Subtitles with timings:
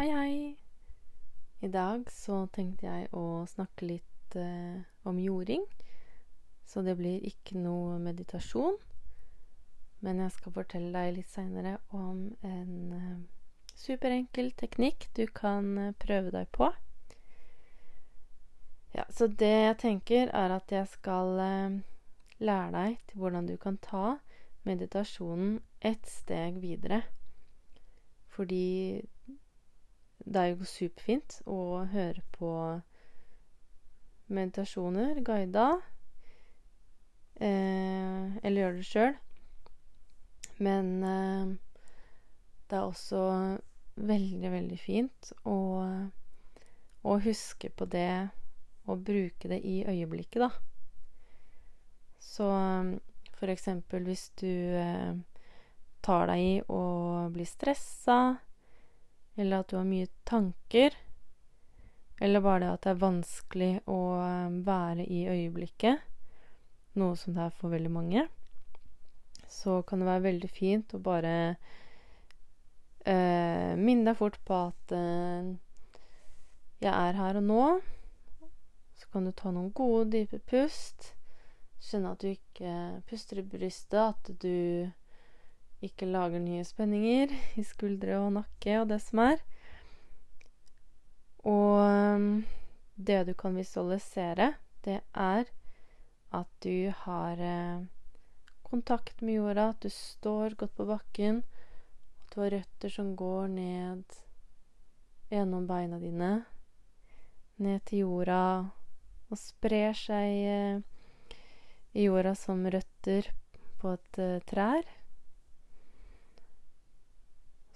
[0.00, 0.56] Hei, hei.
[1.60, 5.66] I dag så tenkte jeg å snakke litt eh, om jording.
[6.64, 8.78] Så det blir ikke noe meditasjon.
[10.00, 13.20] Men jeg skal fortelle deg litt seinere om en eh,
[13.76, 16.70] superenkel teknikk du kan eh, prøve deg på.
[18.96, 21.78] Ja, så det jeg tenker, er at jeg skal eh,
[22.40, 24.16] lære deg til hvordan du kan ta
[24.64, 27.02] meditasjonen ett steg videre.
[28.32, 29.04] Fordi
[30.24, 32.50] det er jo superfint å høre på
[34.30, 35.66] meditasjoner guida,
[37.40, 39.16] eh, eller gjøre det sjøl.
[40.60, 41.52] Men eh,
[42.70, 43.22] det er også
[43.96, 45.58] veldig, veldig fint å,
[47.02, 48.30] å huske på det
[48.90, 50.50] og bruke det i øyeblikket, da.
[52.20, 52.46] Så
[53.38, 55.16] for eksempel hvis du eh,
[56.04, 56.82] tar deg i å
[57.32, 58.38] bli stressa,
[59.40, 60.94] eller at du har mye tanker,
[62.20, 66.02] eller bare det at det er vanskelig å eh, være i øyeblikket,
[67.00, 68.26] noe som det er for veldig mange,
[69.50, 71.32] så kan det være veldig fint å bare
[73.08, 75.50] eh, minne deg fort på at eh,
[76.84, 77.64] jeg er her og nå.
[79.00, 81.14] Så kan du ta noen gode, dype pust.
[81.80, 84.90] Kjenne at du ikke puster i brystet, at du
[85.84, 89.40] ikke lager nye spenninger i skuldre og nakke og det som er.
[91.48, 92.26] Og um,
[92.96, 94.52] det du kan visualisere,
[94.84, 95.48] det er
[96.30, 97.86] at du har eh,
[98.62, 101.42] kontakt med jorda, at du står godt på bakken,
[102.20, 104.20] at du har røtter som går ned
[105.30, 106.30] gjennom beina dine,
[107.58, 108.70] ned til jorda,
[109.30, 110.80] og sprer seg eh,
[111.94, 113.32] i jorda som røtter
[113.80, 114.86] på et eh, trær.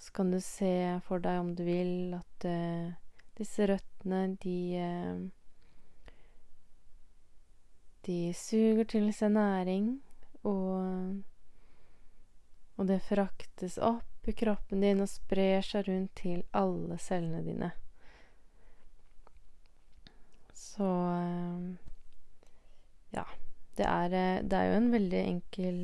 [0.05, 2.91] Så kan du se for deg, om du vil, at uh,
[3.39, 5.23] disse røttene, de uh,
[8.05, 9.87] De suger til seg næring,
[10.45, 11.23] og,
[12.77, 17.73] og det fraktes opp i kroppen din og sprer seg rundt til alle cellene dine.
[20.53, 21.73] Så uh,
[23.17, 23.25] Ja.
[23.75, 25.79] Det er, det er jo en veldig enkel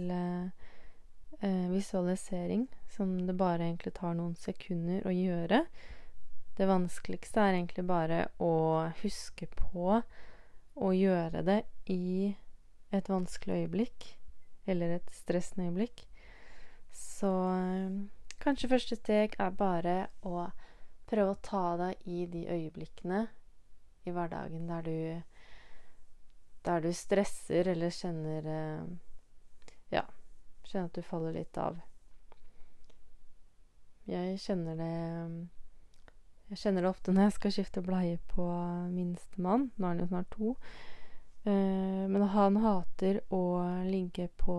[1.41, 5.65] visualisering som det bare egentlig tar noen sekunder å gjøre.
[6.57, 8.53] Det vanskeligste er egentlig bare å
[9.01, 10.01] huske på
[10.81, 11.63] å gjøre det
[11.93, 12.35] i
[12.93, 14.07] et vanskelig øyeblikk,
[14.67, 16.05] eller et stressende øyeblikk.
[16.93, 17.31] Så
[18.43, 19.97] kanskje første steg er bare
[20.27, 20.49] å
[21.11, 23.27] prøve å ta deg i de øyeblikkene
[24.07, 25.23] i hverdagen der du
[26.65, 29.10] der du stresser eller kjenner Ja,
[30.71, 31.81] kjenner at du faller litt av.
[34.11, 34.95] Jeg kjenner det
[36.51, 38.47] Jeg kjenner det ofte når jeg skal skifte bleie på
[38.91, 39.69] minstemann.
[39.77, 40.55] Nå er han jo snart to.
[41.47, 43.43] Uh, men han hater å
[43.87, 44.57] ligge på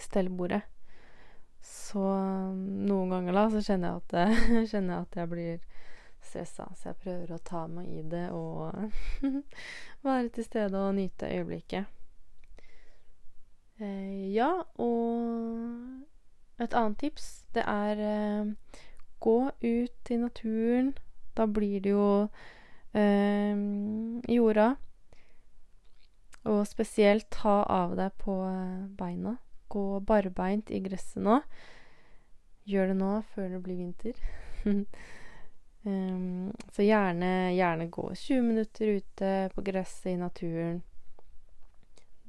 [0.00, 0.62] stellbordet.
[1.62, 4.40] Så noen ganger da så kjenner jeg at,
[4.72, 5.60] kjenner jeg, at jeg blir
[6.22, 6.70] stressa.
[6.74, 8.72] Så jeg prøver å ta meg i det og
[10.06, 12.01] være til stede og nyte øyeblikket.
[13.82, 16.02] Uh, ja, og
[16.62, 18.78] et annet tips, det er eh,
[19.22, 20.92] gå ut i naturen.
[21.36, 22.28] Da blir det jo
[22.94, 23.56] eh,
[24.28, 24.74] jorda.
[26.44, 29.36] Og spesielt ta av deg på eh, beina.
[29.72, 31.40] Gå barbeint i gresset nå.
[32.68, 34.24] Gjør det nå før det blir vinter.
[34.64, 40.82] um, så gjerne, gjerne gå 20 minutter ute på gresset i naturen.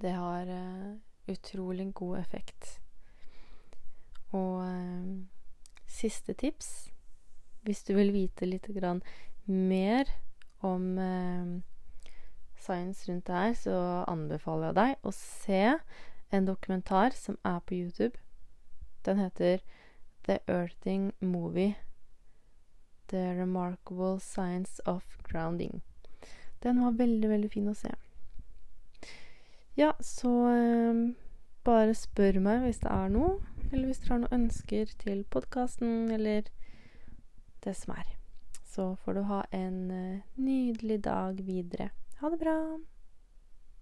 [0.02, 0.96] Det har uh,
[1.28, 2.80] utrolig god effekt.
[4.34, 5.24] Og eh,
[5.88, 6.90] siste tips
[7.62, 8.68] Hvis du vil vite litt
[9.46, 10.10] mer
[10.60, 11.62] om eh,
[12.60, 15.64] science rundt det her, så anbefaler jeg deg å se
[16.32, 18.18] en dokumentar som er på YouTube.
[19.06, 19.60] Den heter
[20.26, 21.76] The Earthing Movie.
[23.08, 25.82] The Remarkable Science of Grounding.
[26.64, 27.92] Den var veldig, veldig fin å se.
[29.76, 31.14] Ja, så eh,
[31.66, 33.40] bare spør meg hvis det er noe.
[33.72, 36.46] Eller hvis dere har noen ønsker til podkasten, eller
[37.66, 38.12] det som er.
[38.70, 41.90] Så får du ha en uh, nydelig dag videre.
[42.22, 42.58] Ha det bra.